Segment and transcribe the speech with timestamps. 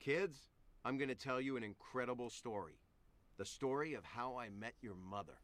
[0.00, 0.38] Kids,
[0.82, 2.78] I'm going to tell you an incredible story.
[3.36, 5.36] The story of how I met your mother.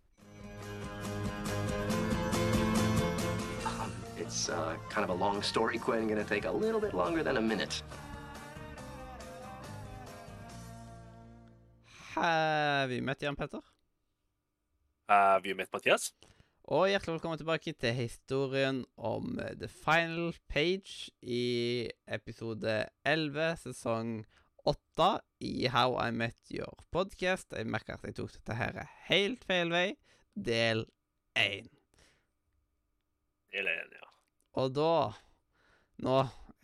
[3.66, 6.08] Um, it's uh, kind of a long story, Quinn.
[6.08, 7.82] Gonna take a little bit longer than a minute.
[12.14, 13.60] Har vi møtt Jan Petter?
[15.08, 16.14] Er vi med Mathias?
[16.64, 24.24] Og hjertelig velkommen tilbake til historien om eh, The Final Page i episode 11, sesong
[24.24, 24.32] 8
[25.38, 27.52] i How I Met Your Podcast.
[27.52, 29.90] Jeg merker at jeg tok dette her helt feil vei.
[30.32, 30.86] Del
[31.36, 31.68] 1.
[33.52, 34.08] Del én, ja.
[34.60, 34.90] Og da
[36.04, 36.16] Nå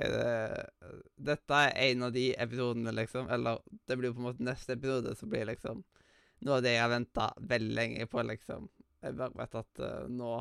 [0.03, 0.97] er det
[1.31, 3.29] Dette er en av de episodene, liksom.
[3.33, 5.85] Eller det blir jo på en måte neste episode, så blir liksom
[6.43, 8.67] noe av det jeg har venta veldig lenge på, liksom.
[9.03, 10.41] Jeg bare vet at uh, nå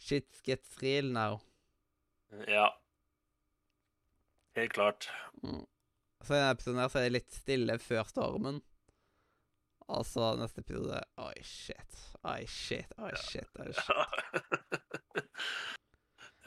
[0.00, 1.40] Shit gets real now.
[2.48, 2.70] Ja.
[4.56, 5.08] Helt klart.
[5.44, 5.62] Mm.
[6.22, 8.58] Så i denne episoden her så er det litt stille før stormen.
[9.90, 11.96] Og så neste episode Oi, shit.
[12.28, 12.92] Oi, shit.
[13.00, 13.48] Oi, shit.
[13.58, 15.24] Oi, shit.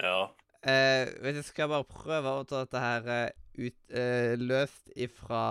[0.03, 0.17] ja.
[0.63, 3.31] Eh, vet du, skal jeg bare prøve å ta dette her eh,
[3.65, 5.41] ut, eh, løst ifra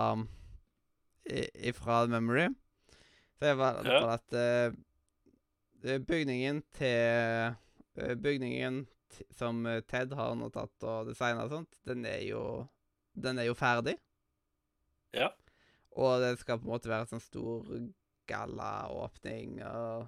[1.29, 2.47] i- Ifra memory.
[3.37, 3.99] Så jeg var Ja.
[4.01, 7.53] på at eh, bygningen til
[7.99, 8.87] eh, Bygningen
[9.37, 12.43] som eh, Ted har nå tatt og designa og sånt, den er jo
[13.13, 13.93] Den er jo ferdig.
[15.13, 15.27] Ja.
[15.93, 17.67] Og det skal på en måte være en sånn stor
[18.31, 20.07] gallaåpning og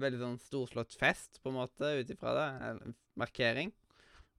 [0.00, 2.44] Veldig sånn storslått fest, på en måte, ut ifra det.
[2.68, 3.72] En markering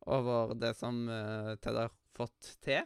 [0.09, 2.85] over det som uh, Ted har fått til.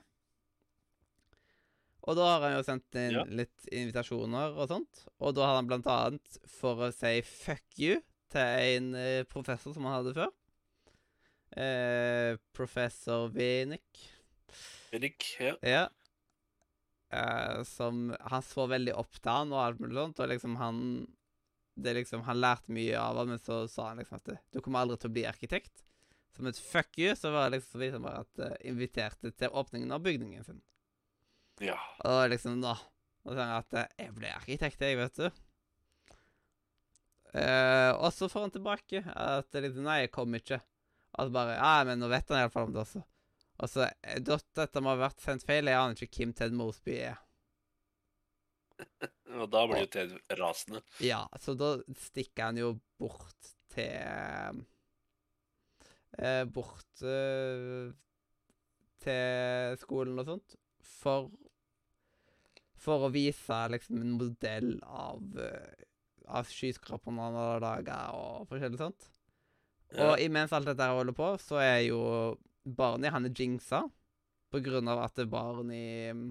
[2.10, 3.24] Og da har han jo sendt inn Ja.
[3.30, 5.06] litt invitasjoner og sånt.
[5.22, 8.02] Og da har han blant annet for å si 'fuck you'
[8.34, 10.34] til en eh, professor som han hadde før.
[11.56, 14.12] Eh, professor Vinick.
[14.92, 15.56] Erik, ja.
[15.62, 15.90] Ja.
[17.10, 20.82] Eh, som Han så veldig opp til han og alt mulig sånt, og liksom han
[21.76, 24.84] det liksom, Han lærte mye av ham, men så sa han liksom at du kommer
[24.84, 25.84] aldri til å bli arkitekt.
[26.36, 29.52] Som et fuck you, så var det liksom vi han bare at uh, inviterte til
[29.52, 30.62] åpningen av bygningen sin.
[31.64, 31.78] Ja.
[32.08, 32.74] Og liksom nå
[33.26, 35.28] så sa han at jeg ble arkitekt, jeg, vet du.
[37.36, 40.60] Uh, og så får han tilbake at det liksom Nei, jeg kom ikke.
[41.16, 43.04] At bare Ja, men nå vet han iallfall om det også.
[43.64, 45.70] Og så eh, Dette må ha vært sendt feil.
[45.72, 47.20] Jeg aner ikke hvem Ted Mosby er.
[49.40, 50.82] Og da blir jo Ted rasende.
[51.04, 51.78] Ja, så da
[52.08, 54.62] stikker han jo bort til
[56.20, 57.90] eh, Bort eh,
[59.06, 60.56] til skolen og sånt.
[60.86, 61.32] For
[62.86, 65.86] For å vise liksom en modell av uh,
[66.38, 69.08] Av skyskraperne han har laga, og forskjellig sånt.
[69.94, 70.10] Ja.
[70.10, 72.00] Og imens alt dette her holder på, så er jo
[72.66, 73.86] Barney han er jinxa.
[74.52, 76.28] På grunn av at Barney mm,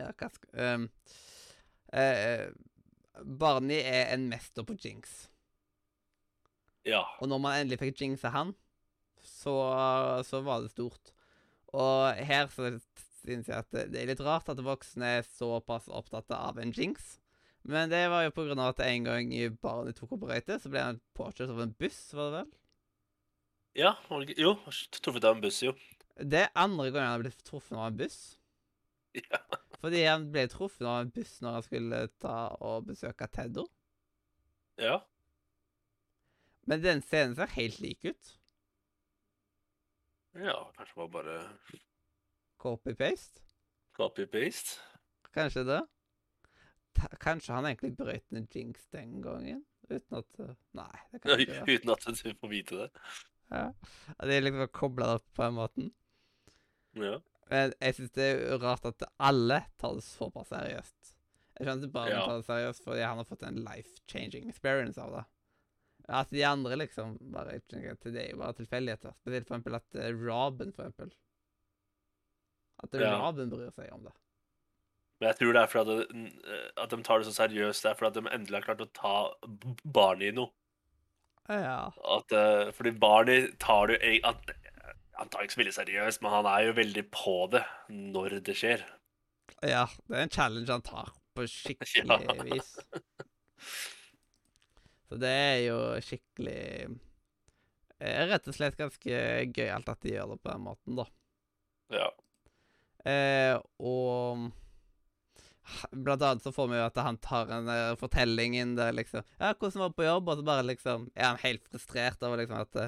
[0.00, 0.86] Ja, hva skal um,
[1.94, 2.48] uh,
[3.22, 5.28] Barney er en mester på jinx.
[6.84, 7.04] Ja.
[7.22, 8.50] Og når man endelig fikk jinxa han,
[9.24, 9.54] så,
[10.26, 11.14] så var det stort.
[11.70, 12.74] Og her så
[13.22, 16.74] synes jeg at det, det er litt rart at voksne er såpass opptatt av en
[16.74, 17.14] jinx.
[17.64, 19.30] Men det var jo på grunn av at en gang
[19.62, 22.50] barnet tok opp røyte, så ble han påkjørt av en buss, var det vel?
[23.80, 23.94] Ja,
[24.38, 24.52] Jo,
[25.00, 25.72] truffet av en buss, jo.
[26.20, 28.18] Det er andre gangen han har blitt truffet av en buss.
[29.14, 29.38] Ja.
[29.78, 32.36] Fordi han ble truffet av en buss når han skulle ta
[32.66, 33.66] og besøke Teddo.
[34.80, 34.96] Ja.
[36.66, 38.30] Men den scenen ser helt lik ut.
[40.34, 41.36] Ja, kanskje det var bare
[42.58, 43.42] Copy-paste.
[43.94, 44.80] copy-paste.
[45.36, 45.80] Kanskje det.
[47.20, 49.64] Kanskje han egentlig brøt en jinx den gangen?
[49.90, 51.74] Uten at uh, Nei, det kan ikke være.
[51.78, 52.88] Uten at du får vite det.
[53.52, 53.64] Ja.
[54.24, 55.88] Det er liksom kobla opp på en måte.
[56.96, 57.18] Ja.
[57.50, 61.10] Men jeg syns det er rart at alle tar det såpass seriøst.
[61.58, 62.22] Jeg skjønner ikke bare Ja.
[62.26, 65.24] tar det seriøst fordi han har fått en life-changing experience av det.
[66.08, 69.12] At de andre liksom bare ikke til Det er jo bare tilfeldigheter.
[69.20, 71.12] Spesielt for eksempel at eh, Robin, for eksempel.
[72.82, 73.14] At Ja.
[73.20, 74.12] Robin bryr seg om det.
[75.24, 77.80] Men jeg tror det er fordi at, det, at de tar det så seriøst.
[77.86, 79.12] Det er fordi at de endelig har klart å ta
[79.96, 80.52] barnet i noe.
[81.48, 81.78] Ja.
[82.12, 83.96] At, eh, fordi Barney tar det
[85.46, 88.84] jo så veldig seriøst, men han er jo veldig på det når det skjer.
[89.64, 89.86] ja.
[90.08, 92.36] Det er en challenge han tar på skikkelig Ja.
[92.50, 92.74] vis.
[95.08, 96.60] Så det er jo skikkelig
[98.00, 99.22] eh, Rett og slett ganske
[99.56, 101.08] gøyalt at de gjør det på den måten, da.
[101.96, 102.10] Ja.
[103.04, 104.03] Eh, og
[105.90, 109.24] Blant annet så får vi jo at han tar en uh, fortelling inn der liksom
[109.38, 110.30] Ja, hvordan var det på jobb?
[110.30, 112.80] Og så bare liksom er han helt frustrert over liksom at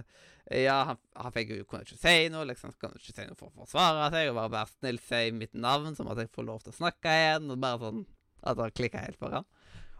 [0.54, 2.74] Ja, han, han fikk jo kunne ikke si noe, liksom.
[2.74, 5.56] så Kunne ikke si noe for å forsvare seg, og bare være snill si mitt
[5.58, 8.04] navn, som at jeg får lov til å snakke igjen, og bare sånn
[8.46, 9.48] At han klikka helt for han.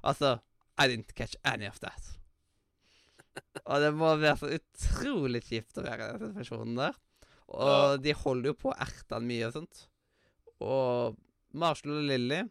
[0.06, 0.36] Altså
[0.78, 2.12] I didn't catch any of that.
[3.64, 6.96] Og det må være så utrolig kjipt å være i den situasjonen der.
[7.56, 9.82] Og de holder jo på å erte han mye og sånt.
[10.64, 11.18] Og
[11.56, 12.42] Marshall og Lilly,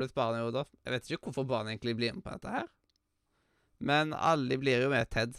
[0.00, 2.68] pluss barnet da Jeg vet ikke hvorfor barnet egentlig blir med på dette her.
[3.80, 5.36] Men alle blir jo med Ted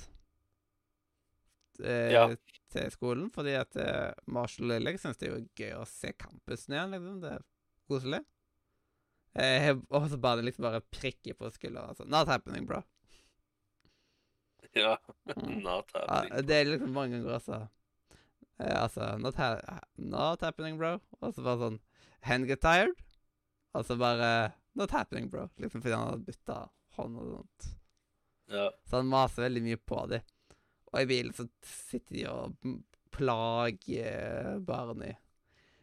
[1.84, 2.28] eh, Ja.
[2.74, 6.74] til skolen, fordi at eh, Marshall Lilly syns det er jo gøy å se campusen
[6.78, 7.20] igjen, liksom.
[7.22, 7.44] Det er
[7.92, 8.22] koselig.
[9.36, 11.94] Eh, og så bare liksom bare prikker på skulderen.
[11.94, 12.08] Altså.
[12.10, 12.82] Not happening, bro.
[14.78, 14.98] Ja.
[15.36, 15.62] Mm.
[15.68, 16.46] Not happening.
[16.48, 17.58] det er liksom mange ganger altså
[18.62, 20.96] eh, Altså not, ha not happening, bro.
[21.20, 21.80] Og så bare sånn
[22.24, 22.96] Hand get tired?
[23.78, 25.50] Og så bare Not happening, bro.
[25.60, 26.58] Liksom fordi han hadde bytta
[26.96, 27.66] hånd og sånt.
[28.52, 28.70] Ja.
[28.88, 30.24] Så han maser veldig mye på dem.
[30.92, 32.72] Og i bilen så sitter de og
[33.12, 35.18] plager Barney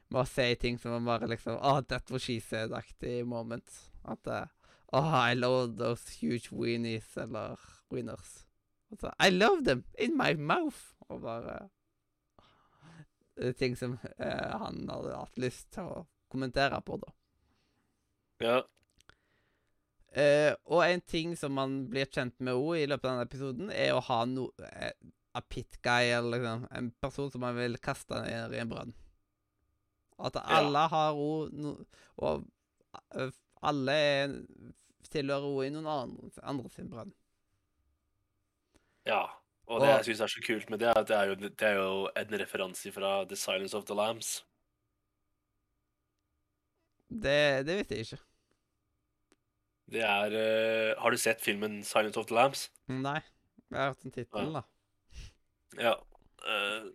[0.09, 3.69] med å si ting som er bare liksom Oh, that was she said-aktig moment.
[4.09, 4.47] At eh,
[4.93, 7.61] Oh, I love those huge weenies, eller
[7.91, 8.47] winners.
[8.91, 10.95] Altså, I love them in my mouth.
[11.09, 11.69] Og bare
[13.37, 17.13] eh, Ting som uh, han hadde hatt lyst til å kommentere på, da.
[18.43, 18.59] Ja.
[20.19, 23.69] Uh, og en ting som man blir kjent med òg i løpet av denne episoden,
[23.71, 24.93] er å ha no, uh,
[25.37, 28.95] a pit guy, eller liksom en person som man vil kaste ned i en brønn.
[30.19, 31.77] At alle har òg no,
[32.17, 32.47] Og
[33.15, 33.29] uh,
[33.63, 34.33] alle er,
[35.13, 37.13] tilhører òg i noen andre, andre sin brønn.
[39.07, 39.27] ja.
[39.69, 41.35] Og det Og- jeg syns er så kult med det, er at det er jo,
[41.35, 44.45] det er jo en referanse fra The Silence of the Lambs.
[47.09, 48.19] Det, det vet jeg ikke.
[49.89, 52.69] Det er uh, Har du sett filmen Silence of the Lambs?
[52.93, 53.21] Nei.
[53.69, 54.65] Jeg har hørt den tittelen, da.
[55.79, 55.95] Ja.
[56.45, 56.91] Uh,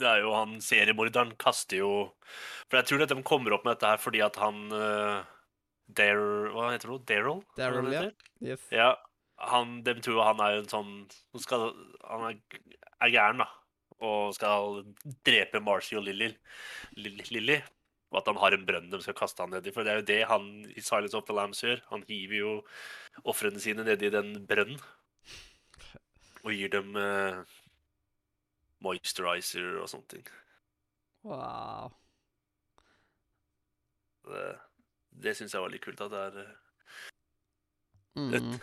[0.00, 1.92] det er jo han seriemorderen kaster jo
[2.68, 5.22] For jeg tror at de kommer opp med dette her fordi at han uh,
[5.92, 7.00] Dare, Hva heter det?
[7.10, 7.42] Daryl?
[7.58, 8.04] Daryl, ja.
[8.42, 8.66] Yes.
[8.72, 8.94] Ja.
[9.52, 11.64] Han, de tror han er en sånn som skal,
[12.06, 12.38] Han er,
[13.02, 13.48] er gæren, da.
[14.02, 14.82] Og skal
[15.26, 16.30] drepe Marcy og Lilly.
[16.96, 17.58] Lily.
[18.12, 19.72] Og at han har en brønn de skal kaste han nedi.
[19.72, 21.80] For det er jo det han i Silence of the Lambs gjør.
[21.88, 22.52] Han hiver jo
[23.24, 24.80] ofrene sine nedi den brønnen.
[26.42, 27.40] Og gir dem uh,
[28.82, 30.24] moisturizer og sånne ting.
[31.24, 31.92] Wow.
[34.26, 34.44] Det,
[35.24, 36.02] det syns jeg var litt kult.
[36.04, 36.58] At det er
[38.12, 38.34] Mm.
[38.36, 38.58] eh,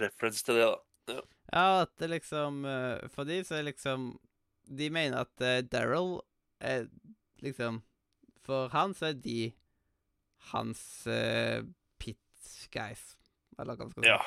[0.00, 0.64] reference til det,
[1.06, 1.20] da.
[1.52, 4.08] Ja, at det liksom eh, For de så er liksom
[4.66, 6.16] De mener at Daryl
[6.58, 6.88] er
[7.38, 7.78] liksom
[8.46, 9.40] For han så er de
[10.50, 11.60] hans uh,
[12.00, 13.02] pit guys.
[13.58, 14.12] Eller hva man skal si.
[14.12, 14.20] Ja.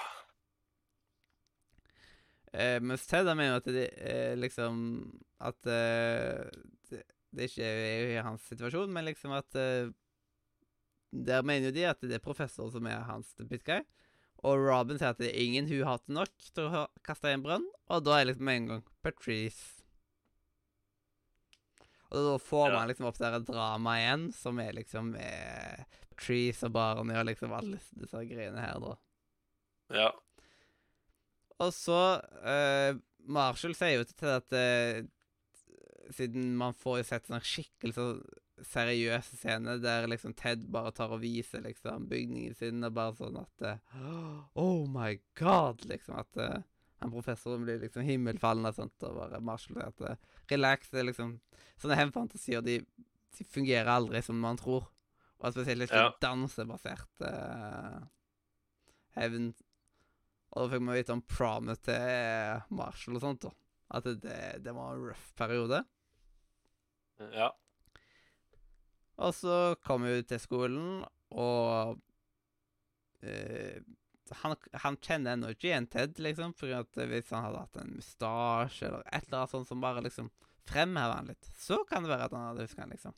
[2.53, 4.75] Uh, mens Ted han mener at det uh, liksom
[5.41, 6.45] At uh,
[6.91, 7.01] det,
[7.33, 9.89] det ikke er i hans situasjon, men liksom at eh,
[11.09, 13.81] Der mener jo de at det er professor som er hans pit guy.
[14.43, 17.45] Og Robin sier at det er ingen hun hater nok til å kaste i en
[17.45, 19.82] brønn, og da er liksom en gang Patrice
[22.13, 26.75] Og da får man liksom opp det dramaet igjen, som er liksom med Trees og
[26.75, 28.93] Barney og liksom alle disse greiene her, da.
[29.97, 30.11] ja.
[31.63, 31.99] Og så
[32.49, 32.95] eh,
[33.31, 35.03] Marshall sier jo til at eh,
[36.13, 38.07] siden man får jo sett sånn skikkelig så
[38.63, 43.39] seriøse scene der liksom Ted bare tar og viser liksom bygningen sin, og bare sånn
[43.41, 43.81] at eh,
[44.63, 45.85] Oh my God!
[45.89, 46.61] Liksom at eh,
[47.03, 50.17] han professoren blir liksom himmelfallen og sånt, og bare Marshall sier at eh,
[50.51, 51.39] relax, det er liksom
[51.81, 52.77] Sånne hevnfantasier, de,
[53.37, 54.85] de fungerer aldri som man tror.
[55.41, 56.11] Og spesielt ikke Ja.
[56.21, 58.05] dansebasert uh,
[59.17, 59.49] hevn.
[60.53, 63.41] Og da fikk vi vite om promet til Marshall og sånt.
[63.43, 63.51] da.
[63.97, 65.81] At det, det var en rough periode.
[67.33, 67.49] ja.
[69.17, 71.03] Og så kom vi ut til skolen,
[71.37, 71.99] og
[73.21, 73.81] eh,
[74.31, 76.53] han, han kjenner ennå ikke igjen Ted, liksom.
[76.57, 80.03] For at hvis han hadde hatt en mustasje eller et eller annet sånt som bare
[80.05, 80.31] liksom
[80.69, 83.15] fremhever han litt, så kan det være at han hadde huska han, liksom.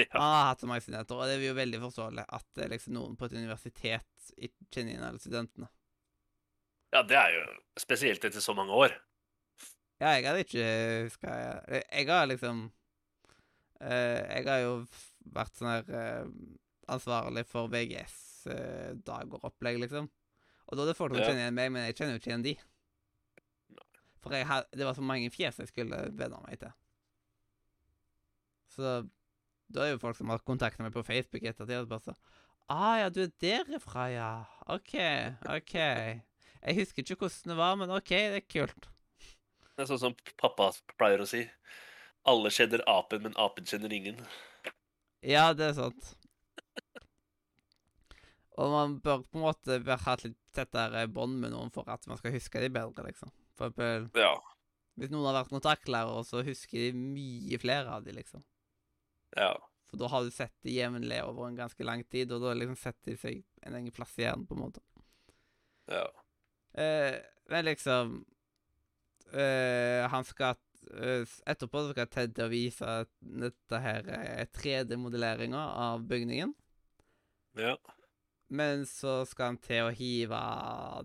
[0.00, 0.08] ja.
[0.16, 2.96] Han har hatt så mange studenter, og det er jo veldig forståelig at eh, liksom,
[2.98, 5.70] noen på et universitet ikke kjenner igjen alle studentene.
[6.94, 7.44] Ja, det er jo
[7.78, 8.94] spesielt etter så mange år.
[10.00, 10.64] Ja, jeg hadde ikke
[11.06, 12.58] huska jeg, jeg har liksom
[13.80, 14.74] eh, Jeg har jo
[15.32, 16.26] vært sånn her eh,
[16.92, 20.08] ansvarlig for VGS-dager og opplegg, liksom.
[20.66, 21.28] Og da er det folk som Ja.
[21.28, 22.56] kjenner igjen meg, men jeg kjenner jo ikke igjen de.
[24.22, 26.72] For had, det var så mange fjes jeg skulle venne meg til.
[28.74, 29.08] Så
[29.72, 32.16] da er jo folk som har kontakta meg på Facebook etter ettertid, og bare så
[32.68, 34.44] Ah, ja, du er derifra, ja.
[34.66, 34.96] OK,
[35.46, 35.74] OK.
[36.66, 38.88] Jeg husker ikke hvordan det var, men OK, det er kult.
[39.76, 41.44] Det er sånn som pappa pleier å si.
[42.26, 44.18] Alle kjenner apen, men apen kjenner ingen.
[45.22, 46.16] Ja, det er sant.
[48.56, 51.88] Og man bør på en måte bør ha et litt tettere bånd med noen for
[51.92, 53.32] at man skal huske de bedre, liksom.
[53.58, 54.34] For eksempel, Ja.
[54.96, 58.44] hvis noen har vært kontaktlærer, så husker de mye flere av de, liksom.
[59.36, 59.52] Ja.
[59.90, 62.76] For da har du sett de jevnlig over en ganske lang tid, og da liksom
[62.80, 64.80] setter de seg en egen plass i hjernen, på en måte.
[65.92, 66.06] Ja.
[66.74, 68.24] Eh, men liksom
[69.32, 70.56] eh, Han skal
[70.90, 76.54] eh, Etterpå skal Ted vise at dette her er 3D-modelleringa av bygningen.
[77.56, 77.76] Ja.
[78.48, 80.40] Men så skal han til å hive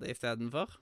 [0.02, 0.76] det istedenfor.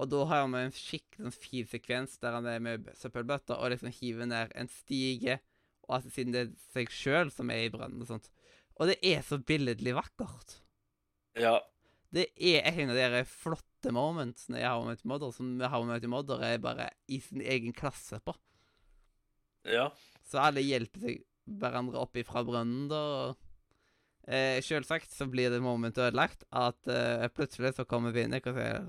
[0.00, 3.74] Og da har vi en skikkelig sånn fin sekvens der han er med søppelbøtta og
[3.74, 5.38] liksom hiver ned en stige,
[5.86, 8.30] og at siden det er seg sjøl som er i brønnen og sånt.
[8.80, 10.56] Og det er så billedlig vakkert.
[11.38, 11.58] Ja.
[12.12, 15.88] Det er en av de flotte momentene jeg har I Your Mother som How I
[15.88, 18.34] Met Your modder er bare i sin egen klasse på.
[19.68, 19.90] Ja.
[20.28, 21.22] Så alle hjelper seg
[21.60, 23.00] hverandre opp ifra brønnen, da.
[23.30, 23.51] og,
[24.30, 28.84] Eh, Sjølsagt så blir det moment ødelagt at eh, plutselig så kommer Vinnik og sier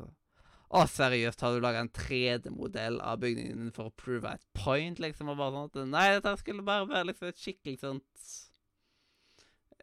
[0.73, 5.29] Å, seriøst, har du laga en 3D-modell av bygningen for å prove et point, liksom?
[5.33, 8.27] Og bare sånn at Nei, dette skulle bare være liksom et skikkelig sånt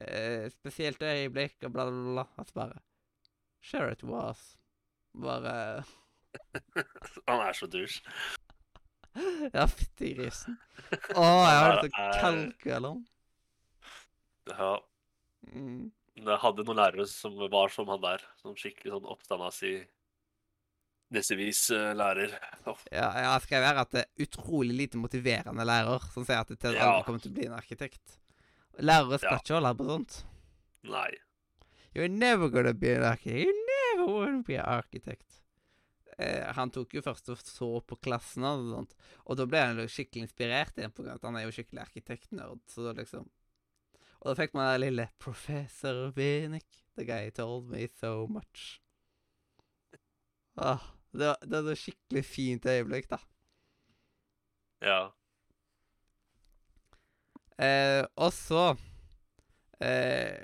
[0.00, 2.26] eh, spesielt øyeblikk, og bla, bla, bla.
[2.42, 2.80] Altså bare
[3.62, 4.40] Sure it was.
[5.14, 5.84] Bare
[7.28, 8.02] Han er så douche.
[9.54, 10.54] Ja, fytti grisen.
[11.18, 13.08] Å, jeg har lyst til å Er- kalke eller noe.
[14.50, 14.70] Ja.
[15.48, 15.90] Mm.
[16.20, 18.22] Jeg hadde noen lærere som var som han der.
[18.42, 19.74] Som skikkelig sånn oppstandas-i
[21.10, 22.34] nessevis eh, lærer.
[22.70, 22.78] Oh.
[22.92, 26.52] Ja, jeg har skrevet her at det er utrolig lite motiverende lærer som sier at
[26.54, 26.86] Ted Ja.
[26.92, 28.18] aldri kommer til å bli en arkitekt.
[28.78, 29.40] Lærere skal Ja.
[29.42, 30.20] ikke holde på sånt.
[30.84, 31.10] Nei.
[31.94, 33.48] You're never gonna be an architect.
[33.48, 33.66] You're
[33.96, 35.40] never gonna be an architect.
[36.18, 38.94] Eh, han tok jo først og så på klassen og sånt,
[39.26, 42.60] og da ble han jo skikkelig inspirert igjen, på at han er jo skikkelig arkitektnerd,
[42.68, 43.26] så da liksom
[44.20, 48.80] Og da fikk man den lille Professor Winnick, the guy told me so much.
[50.60, 53.20] Ah, det, var, det var et skikkelig fint øyeblikk, da.
[54.84, 55.00] Ja.
[57.60, 58.62] Eh, og så
[59.80, 60.40] eh,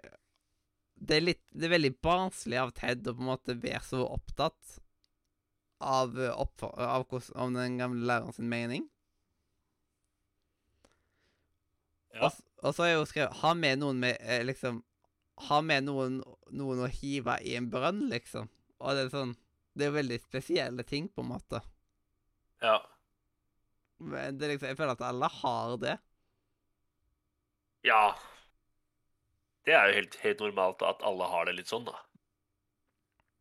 [0.96, 4.02] det, er litt, det er veldig barnslig av Ted å på en måte være så
[4.08, 4.76] opptatt
[5.84, 8.88] av, eh, oppfor- av, av den gamle læreren sin mening.
[12.16, 12.28] Ja.
[12.28, 14.82] Og, og så har jeg jo skrevet Ha med noen med eh, liksom
[15.48, 16.20] Ha med noen,
[16.56, 18.48] noen å hive i en brønn, liksom.
[18.80, 19.34] Og det er sånn
[19.76, 21.60] Det er jo veldig spesielle ting, på en måte.
[22.64, 22.78] Ja.
[24.00, 25.96] Men det er liksom, jeg føler at alle har det.
[27.84, 28.16] Ja.
[29.68, 31.98] Det er jo helt, helt normalt at alle har det litt sånn, da.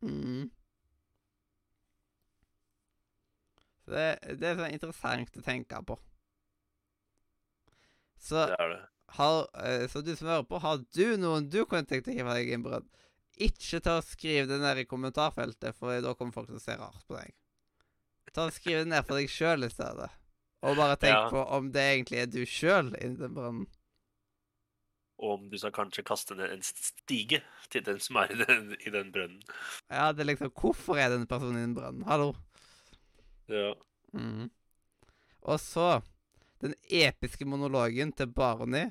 [0.04, 0.50] Mm.
[3.86, 4.04] Det,
[4.42, 5.96] det er sånn interessant å tenke på.
[8.20, 8.82] Så, Det er det.
[9.08, 12.34] Har, eh, så du som hører på, har du noen du kunne tenkt deg hive
[12.34, 12.88] deg i brønn?
[13.38, 16.76] Ikke ta og skriv det ned i kommentarfeltet, for da kommer folk til å se
[16.80, 17.34] rart på deg.
[18.32, 20.10] Ta og Skriv det ned for deg sjøl i stedet.
[20.66, 21.30] Og bare tenk Ja.
[21.30, 23.66] på om det egentlig er du sjøl inni den brønnen.
[25.18, 28.76] Og om du skal kanskje kaste ned en stige til den som er i den,
[28.84, 29.42] i den brønnen.
[29.88, 32.04] Ja, det er liksom Hvorfor er denne personen i den brønnen?
[32.04, 32.34] Hallo?
[33.48, 33.74] Ja.
[34.12, 34.50] Mm.
[35.46, 36.02] Og så
[36.66, 38.90] den episke monologen til Barney,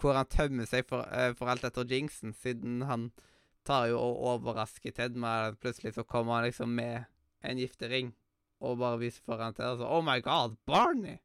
[0.00, 3.10] hvor han tømmer seg for, uh, for alt etter jinxen, siden han
[3.66, 7.06] tar jo og overrasker Ted med at plutselig så kommer han liksom med
[7.46, 8.12] en giftering
[8.62, 11.18] og bare viser foran Ted og så Oh my god, Barney!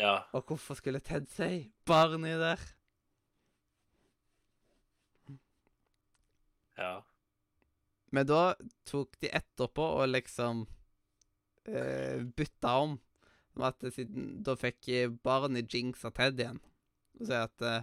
[0.00, 0.16] ja.
[0.32, 2.60] Og hvorfor skulle Ted si Barney der?
[6.78, 7.00] Ja.
[8.10, 8.54] Men da
[8.88, 10.64] tok de etterpå og liksom
[11.68, 12.96] eh, bytta om.
[13.50, 16.60] Som at siden Da fikk barnet Barney jinx av Ted igjen.
[17.20, 17.80] Og så at uh,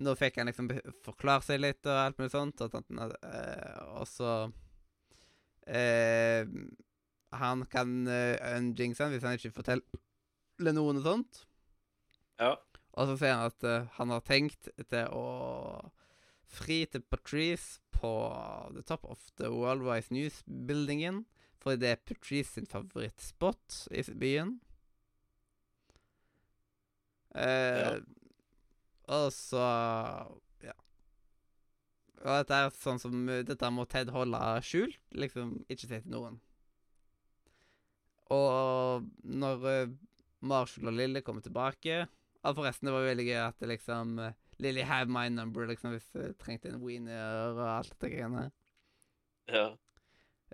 [0.00, 0.70] Nå fikk han liksom
[1.04, 2.62] forklare seg litt og alt mulig sånt.
[2.64, 2.88] Og, at,
[3.20, 4.30] uh, og så
[5.68, 6.42] uh,
[7.42, 11.42] Han kan uh, unjinxe han hvis han ikke forteller noen og sånt.
[12.40, 12.56] Ja.
[12.92, 15.26] Og så sier han at uh, han har tenkt til å
[16.52, 18.10] fri til Patrice på
[18.74, 21.24] the top of the Worldwise News-buildingen.
[21.62, 24.56] For det er Patrice sin favorittspot i byen.
[27.34, 27.98] Eh, Ja.
[29.12, 29.62] Og så
[30.62, 30.72] Ja.
[32.22, 34.98] Og dette er sånn som Dette må Ted holde skjult.
[35.12, 36.40] Liksom ikke si til noen.
[38.32, 39.94] Og når eh,
[40.40, 42.08] Marshall og Lilly kommer tilbake
[42.42, 46.08] og forresten, det var veldig gøy at liksom Lilly Lily have my number, liksom, hvis
[46.14, 48.50] du trengte en wiener og alt dette greiene.
[49.50, 49.76] Ja.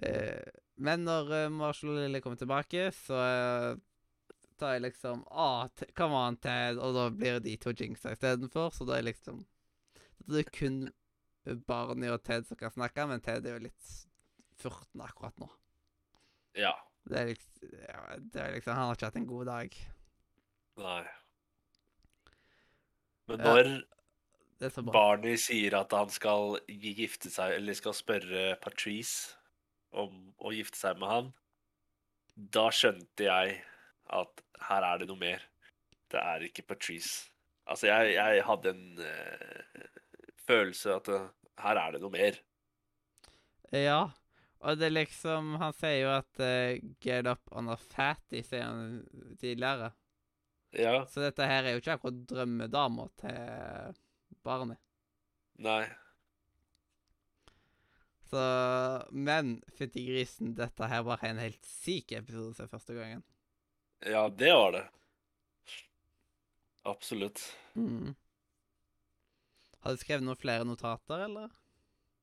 [0.03, 0.45] Eh,
[0.79, 3.81] Men når uh, Marshall og Lily kommer tilbake, så uh,
[4.59, 5.67] tar jeg liksom ah,
[5.99, 6.79] Come on, Ted.
[6.79, 8.71] Og da blir de to jinxa istedenfor.
[8.75, 9.45] Så da er liksom
[10.29, 10.81] Det er kun
[11.67, 13.93] Barney og Ted som kan snakke, men Ted er jo litt
[14.59, 15.49] furten akkurat nå.
[16.59, 16.75] Ja.
[17.09, 19.79] Det er liksom, ja, det er liksom Han har ikke hatt en god dag.
[20.79, 21.05] Nei.
[23.29, 23.71] Men når.
[24.91, 29.38] Barney sier at han skal gifte seg, eller skal spørre Patrice
[29.93, 31.31] om å gifte seg med han,
[32.37, 33.57] da skjønte jeg
[34.15, 35.43] at her er det noe mer.
[36.09, 37.29] Det er ikke Patrice.
[37.69, 40.05] Altså, jeg, jeg hadde en uh,
[40.47, 41.29] følelse at uh,
[41.61, 42.39] her er det noe mer.
[43.75, 44.01] Ja.
[44.59, 48.65] Og det er liksom Han sier jo at uh, 'get up on a fatty', sier
[48.65, 49.03] han
[49.41, 49.93] tidligere.
[50.73, 51.05] Ja.
[51.09, 54.01] Så dette her er jo ikke akkurat drømmedama til
[54.45, 54.81] barnet.
[55.65, 55.85] Nei.
[58.29, 58.41] Så
[59.11, 63.25] Men fytti grisen, dette her var en helt syk episode til første gangen.
[64.05, 64.85] Ja, det var det.
[66.89, 67.41] Absolutt.
[67.75, 68.15] Mm.
[69.83, 71.51] Har du skrevet noen flere notater, eller?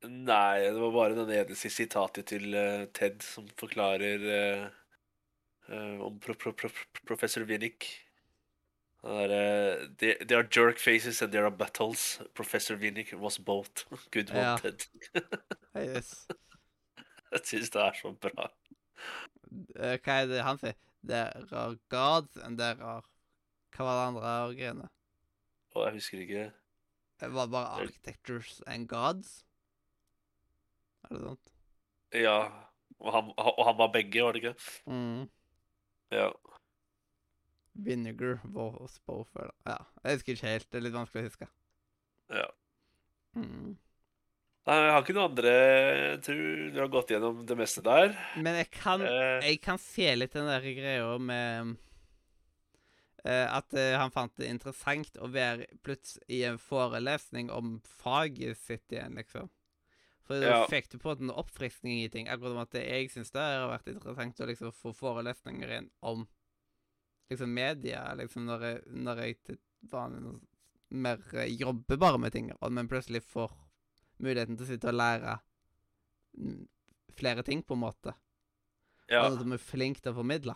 [0.05, 6.35] Nei, det var bare den eneste sitatet til uh, Ted som forklarer uh, om pro
[6.37, 6.69] pro pro
[7.07, 7.87] professor Winnick.
[9.05, 12.19] Er, eh, they, they are jerk faces and there are battles.
[12.33, 13.85] Professor Winnick was both.
[14.11, 14.57] Good one, Ja.
[14.57, 14.87] Ted.
[15.75, 16.27] Yes.
[17.35, 18.45] Jeg syns det er så bra.
[19.75, 20.75] Eh, Hva er det han sier?
[21.05, 23.03] There are gods and there are
[23.75, 24.87] Hva var det andre greiene?
[25.75, 26.45] Å, jeg husker ikke
[27.19, 29.43] Det var bare architectures and gods?
[31.05, 31.51] Er det sant?
[32.15, 32.37] Ja.
[33.03, 34.55] Og han, og han var begge, var det ikke?
[34.87, 35.25] Mm.
[36.15, 36.29] Ja.
[37.75, 40.69] Vinegar was both eller- Ja, jeg husker ikke helt.
[40.71, 41.47] Det er litt vanskelig å huske.
[42.31, 42.47] ja.
[43.35, 43.75] Mm.
[44.65, 48.15] Nei, jeg har ikke noe andre Jeg tror du har gått gjennom det meste der.
[48.41, 51.75] Men jeg kan Eh, Jeg kan se litt den der greia med
[53.25, 58.57] eh, At eh, han fant det interessant å være plutselig i en forelesning om faget
[58.57, 59.51] sitt igjen, liksom.
[60.25, 60.61] For da Ja.
[60.65, 62.25] fikk du på en oppfriskning i ting.
[62.27, 66.25] Akkurat som at jeg syns det har vært interessant å liksom få forelesninger inn om
[67.29, 69.59] liksom media, liksom når jeg, når jeg til
[69.91, 70.39] vanlig
[70.89, 71.17] mer
[71.49, 73.51] jobber bare med ting, men plutselig får
[74.21, 75.37] muligheten til å sitte og lære
[77.15, 78.15] flere ting, på en måte.
[79.09, 79.23] ja.
[79.23, 80.55] Og at de er flinke til å formidle.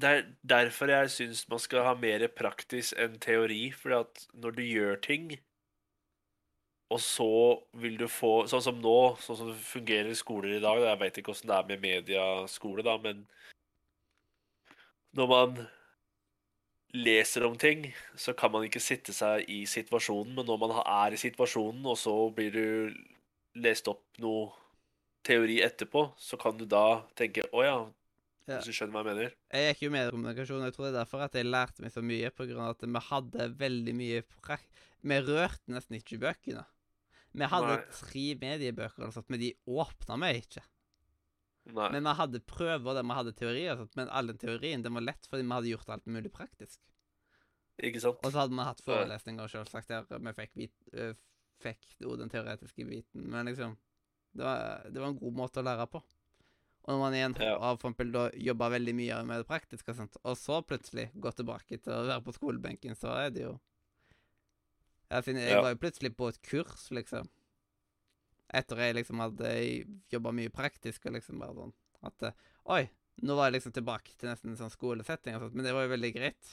[0.00, 3.66] Det er derfor jeg syns man skal ha mer praktisk enn teori.
[3.76, 5.34] For når du gjør ting,
[6.92, 7.30] og så
[7.80, 11.00] vil du få Sånn som nå, sånn som det fungerer i skoler i dag Jeg
[11.00, 13.24] vet ikke åssen det er med mediaskole, da, men
[15.14, 15.58] når man
[16.94, 20.34] leser om ting, så kan man ikke sitte seg i situasjonen.
[20.38, 24.52] Men når man er i situasjonen, og så blir du lest opp noe
[25.26, 27.76] teori etterpå, så kan du da tenke Å ja,
[28.44, 28.58] Ja.
[28.58, 29.36] hvis du skjønner hva jeg mener?
[29.56, 32.02] Jeg gikk jo i og jeg tror det er derfor at jeg lærte meg så
[32.04, 34.66] mye, på grunn av at vi hadde veldig mye prak...
[35.04, 36.64] Vi rørte nesten ikke bøkene.
[37.34, 37.88] Vi hadde Nei.
[37.92, 40.62] tre mediebøker, men de åpna vi ikke.
[41.66, 41.86] Nei.
[41.94, 45.26] Men vi hadde prøver der vi hadde teorier, men all den teorien den var lett
[45.30, 46.80] fordi vi hadde gjort alt mulig praktisk.
[47.82, 48.20] Ikke sant?
[48.22, 51.14] Og så hadde vi hatt forelesninger selvsagt der vi fikk, vit, øh,
[51.64, 53.76] fikk jo den teoretiske biten, men liksom
[54.34, 56.02] det var, det var en god måte å lære på.
[56.84, 57.58] Og når man igjen Ja.
[57.58, 61.06] har for eksempel da jobba veldig mye med det praktiske, og sånt, og så plutselig
[61.16, 63.60] går tilbake til å være på skolebenken, så er det jo
[65.10, 65.60] Jeg, finner, jeg Ja.
[65.62, 67.28] var jo plutselig på et kurs, liksom.
[68.54, 69.50] Etter jeg liksom hadde
[70.14, 71.72] jobba mye praktisk, og liksom bare sånn
[72.08, 72.36] at eh,
[72.74, 72.82] Oi,
[73.26, 75.84] nå var jeg liksom tilbake til nesten en sånn skolesetting, og sånt, men det var
[75.86, 76.52] jo veldig greit.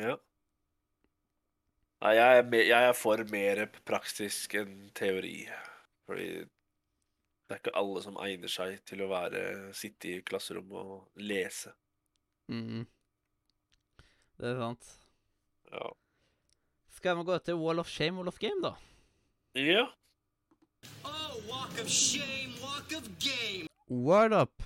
[0.00, 0.14] Ja.
[2.02, 5.44] Nei, jeg er, me- jeg er for mer praktisk enn teori.
[6.08, 9.42] Fordi det er ikke alle som egner seg til å være,
[9.76, 11.74] sitte i klasserommet og lese.
[12.50, 12.86] Mm.
[14.40, 14.88] Det er sant.
[15.70, 15.92] Ja.
[16.96, 18.72] Skal vi gå til Wall of Shame, Wall of Game, da?
[19.54, 19.86] Ja.
[21.04, 23.68] Oh, walk of shame, walk of game.
[23.88, 24.62] Word up!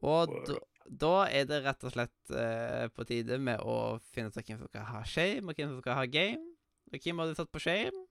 [0.00, 0.58] Og Word da,
[1.02, 4.70] da er det rett og slett eh, på tide med å finne ut hvem som
[4.70, 6.56] skal ha shame, og hvem som skal ha game.
[6.90, 8.06] Og hvem har du satt på shame?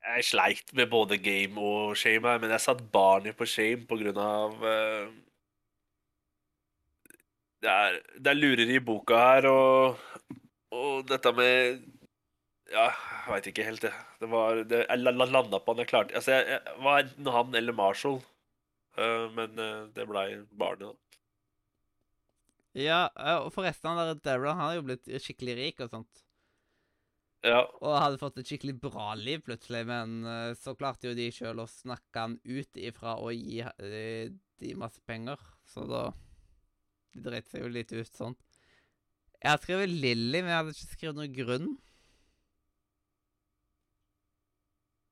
[0.00, 4.00] Jeg sleit med både game og shame her, men jeg satt barnet på shame på
[4.00, 5.12] grunn av eh,
[7.60, 10.00] det, er, det er lureri i boka her, og,
[10.72, 11.84] og dette med
[12.70, 13.90] Ja, jeg veit ikke helt, det.
[14.20, 15.82] det, var, det jeg la- la- landa på han.
[15.82, 18.20] Jeg klarte Altså, jeg, jeg var enten han eller Marshall,
[18.98, 20.24] Uh, men uh, det blei
[20.58, 21.20] barnet, da.
[22.74, 26.24] Ja, eh, og forresten, han der Darren han har jo blitt skikkelig rik og sånt.
[27.46, 27.62] Ja.
[27.80, 31.62] og hadde fått et skikkelig bra liv plutselig, men uh, så klarte jo de sjøl
[31.62, 34.26] å snakke han ut ifra å gi eh,
[34.60, 36.02] de masse penger, så da
[37.14, 38.36] De dreit seg jo litt ut sånn.
[39.40, 41.70] Jeg har skrevet Lilly, men jeg hadde ikke skrevet noen grunn.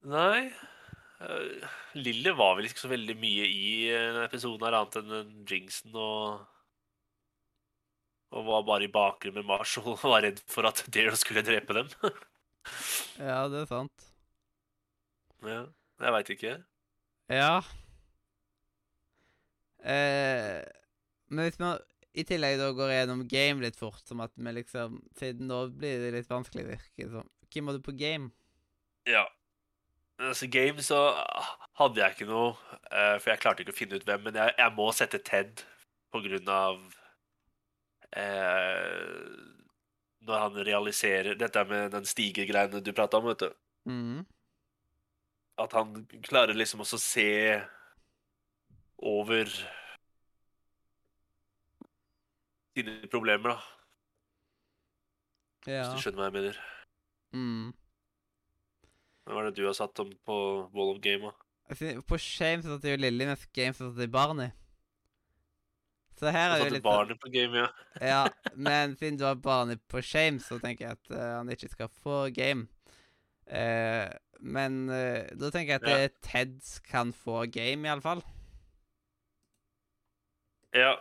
[0.09, 0.49] Nei.
[1.19, 1.67] Uh,
[1.99, 6.45] Lille var vel ikke så veldig mye i eh, episoden her, annet enn jinxen og
[8.37, 11.81] Og var bare i bakgrunnen med Marshall og var redd for at Daryl skulle drepe
[11.81, 11.93] dem.
[13.19, 14.03] Ja, det er sant.
[15.41, 15.63] ja,
[16.03, 16.51] jeg veit ikke.
[17.33, 17.63] Ja.
[19.81, 20.61] Eh,
[21.33, 21.71] men hvis vi
[22.21, 26.03] i tillegg da går gjennom game litt fort, som at vi liksom Siden nå blir
[26.03, 27.33] det litt vanskelig, virker det som.
[27.49, 28.31] Hvem var du på game?
[29.09, 29.25] Ja.
[30.19, 30.99] Altså, game så
[31.79, 32.55] hadde jeg ikke noe,
[32.91, 35.63] eh, for jeg klarte ikke å finne ut hvem, men jeg, jeg må sette Ted
[36.11, 36.81] på grunn av
[38.19, 39.15] eh,
[40.27, 43.59] Når han realiserer dette med den stigergreiene du prata om, vet du.
[43.89, 44.27] Mm.
[45.63, 45.95] At han
[46.27, 47.31] klarer liksom også å se
[48.99, 49.51] over
[52.75, 53.59] sine problemer, da.
[55.69, 55.83] Ja.
[55.85, 56.65] Hvis du skjønner hva jeg mener.
[57.37, 57.71] Mm.
[59.29, 60.37] Hva er det du har satt om på
[60.73, 61.31] Wall of Game?
[62.09, 64.49] på Shame så satt jo Lilly, mens Game så satt i Barney.
[66.19, 67.69] Så her er jo litt Barney barnet på game, ja.
[68.03, 68.23] Ja,
[68.69, 71.93] men siden du har Barney på Shame, så tenker jeg at uh, han ikke skal
[72.03, 72.67] få game.
[73.47, 74.09] Uh,
[74.41, 76.09] men uh, da tenker jeg at Ja.
[76.25, 78.25] Ted kan få game, iallfall.
[80.75, 80.97] Ja.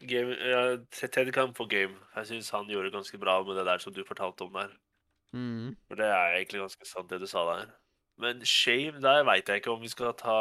[0.00, 0.62] Game, ja,
[0.92, 2.00] Ted kan få game.
[2.16, 4.72] Jeg syns han gjorde det ganske bra med det der som du fortalte om der.
[5.34, 5.74] Mm.
[5.88, 7.70] For det er egentlig ganske sant, det du sa der.
[8.22, 10.36] Men Shame, der veit jeg ikke om vi skal ta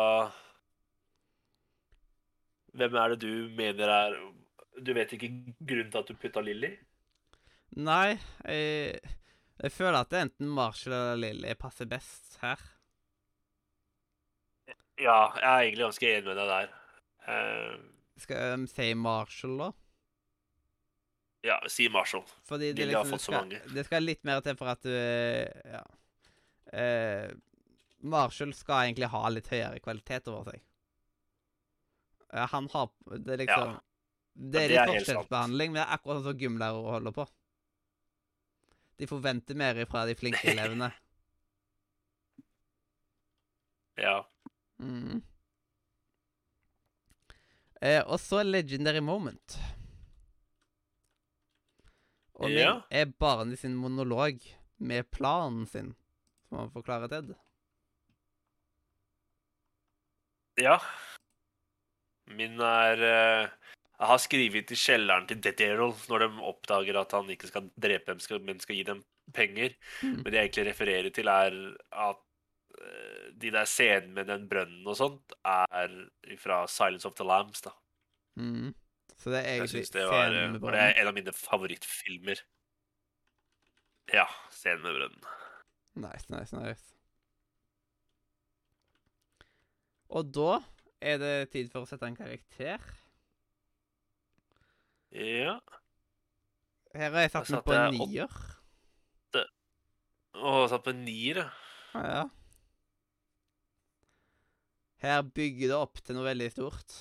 [2.75, 4.15] Hvem er det du mener er
[4.79, 6.71] Du vet ikke grunnen til at du putta Lilly?
[7.75, 8.15] Nei,
[8.47, 9.01] jeg,
[9.59, 12.61] jeg føler at det er enten Marshall eller Lilly passer best her.
[14.95, 16.75] Ja, jeg er egentlig ganske enig med deg der.
[17.27, 17.79] Uh...
[18.21, 19.71] Skal vi si Marshall, da?
[21.45, 22.23] Ja, si Marshall.
[22.43, 23.59] Fordi det, liksom, har fått så det, mange.
[23.59, 25.83] skal, det skal litt mer til for at du eh, Ja.
[26.75, 27.29] Uh,
[28.05, 30.63] Marshall skal egentlig ha litt høyere kvalitet over seg.
[32.33, 33.81] Ja, han har Det er liksom Ja.
[34.35, 37.23] Det er det er litt forskjellsbehandling, men det er akkurat sånn som gymlærere holder på.
[38.99, 40.89] De forventer mer ifra de flinke elevene.
[43.95, 44.17] Ja.
[44.83, 45.21] Mm.
[47.79, 49.55] Uh, og så Legendary Moment.
[52.35, 52.81] Og det Ja.
[52.91, 54.41] er Barney sin monolog
[54.79, 55.93] med planen sin,
[56.49, 57.33] som han forklarer Ted.
[60.61, 60.79] Ja.
[62.31, 63.49] Min er eh,
[63.95, 68.11] Jeg har skrevet i kjelleren til Daryl når de oppdager at han ikke skal drepe
[68.11, 69.03] dem, men skal gi dem
[69.35, 69.75] penger.
[70.03, 70.17] Mm.
[70.19, 71.55] Men det jeg egentlig refererer til, er
[71.95, 72.19] at
[72.81, 75.95] eh, de der scenene med den brønnen og sånt er
[76.41, 77.71] fra Silence of the Lambs, da.
[78.35, 78.73] Mm.
[79.15, 80.75] Så det er egentlig det var scenen eh, med brønnen.
[80.75, 82.41] Det er en av mine favorittfilmer.
[84.13, 84.27] Ja.
[84.53, 85.31] Scenen med brønnen.
[86.03, 86.91] Nice, nice, nice.
[90.15, 90.59] Og da
[91.01, 92.83] er det tid for å sette en karakter.
[95.15, 95.57] Ja.
[96.95, 98.39] Her har jeg satt meg på en nier.
[100.35, 101.45] Å, satt på en nier,
[101.95, 102.25] ja.
[104.99, 106.95] Her bygger det opp til noe veldig stort.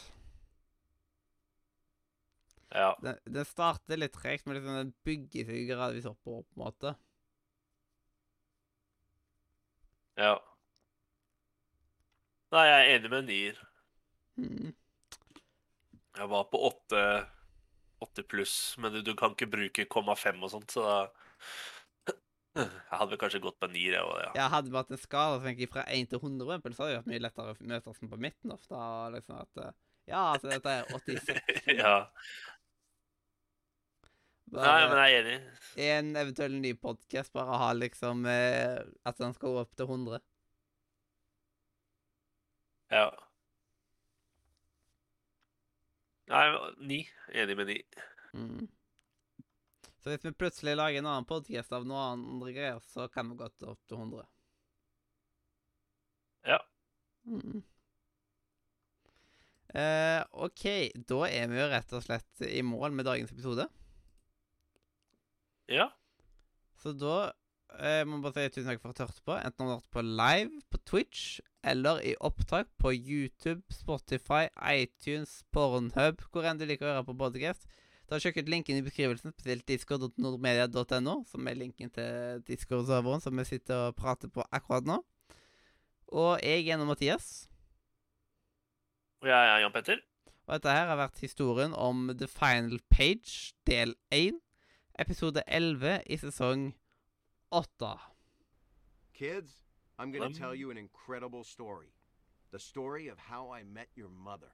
[2.75, 2.91] Ja.
[3.03, 6.95] Den, den starter litt tregt, men liksom den bygger seg gradvis oppover, på en måte.
[10.21, 10.35] ja.
[12.55, 13.57] Nei, jeg er enig med nier.
[14.39, 14.75] Mm.
[16.15, 17.01] Jeg var på åtte,
[18.05, 20.99] åtte pluss, men du, du kan ikke bruke komma fem og sånt, så da
[22.61, 24.29] Jeg hadde vel kanskje gått på en nier, jeg òg, ja.
[24.39, 26.85] Jeg hadde hatt en skala så tenker jeg fra 1 til 100, for eksempel, så
[26.85, 28.79] hadde det vært mye lettere å møtes oss på midten ofte.
[28.79, 29.73] og Liksom at eh,
[30.13, 31.73] Ja, altså, dette er 86.
[31.81, 31.97] ja.
[34.55, 35.39] Nei, men jeg er enig.
[35.83, 39.91] i en eventuell ny podkast bare ha liksom eh, At den skal gå opp til
[39.91, 40.23] 100.
[42.95, 43.09] Ja.
[46.31, 46.45] Nei,
[46.79, 47.01] ni.
[47.35, 47.79] Enig med ni.
[48.35, 48.69] Mm.
[49.99, 53.39] Så hvis vi plutselig lager en annen podkast av noen andre greier, så kan vi
[53.41, 54.27] godt opp til 100.
[56.45, 56.61] Ja.
[57.25, 57.63] Mm.
[59.75, 60.67] Eh, OK,
[61.09, 63.67] da er vi jo rett og slett i mål med dagens episode.
[65.71, 65.89] Ja.
[66.81, 67.33] Så da
[67.79, 69.37] eh, må jeg bare si tusen takk for at du hørte på.
[69.39, 75.43] Enten du har hørt på live på Twitch eller i opptak på YouTube, Spotify, iTunes,
[75.53, 77.65] Pornhub, hvor enn du liker å høre på podcast.
[78.11, 83.47] Da Sjekk ut linken i beskrivelsen, spesielt discord.nordmedia.no, som er linken til Discord-serveren som vi
[83.49, 84.99] sitter og prater på akkurat nå.
[86.13, 87.47] Og jeg er nå Mathias.
[89.25, 90.05] Og jeg er Jan Petter.
[90.45, 94.44] Og dette her har vært historien om The Final Page, del 1,
[94.99, 96.73] episode 11 i sesong
[97.53, 97.99] 8.
[99.13, 99.53] Kids,
[99.99, 100.33] I'm gonna Um.
[100.33, 101.93] tell you an incredible story.
[102.51, 104.53] The story of how I met your mother.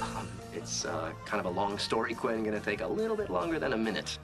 [0.00, 2.42] Um, it's uh, kind of a long story, Quinn.
[2.44, 4.18] Gonna take a little bit longer than a minute.